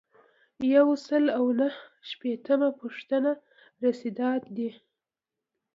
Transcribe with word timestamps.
یو 0.75 0.87
سل 1.07 1.25
او 1.37 1.45
نهه 1.59 1.75
شپیتمه 2.09 2.69
پوښتنه 2.79 3.31
رسیدات 3.85 4.43
دي. 4.57 4.69